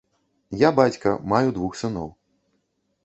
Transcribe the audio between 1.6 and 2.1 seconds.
сыноў.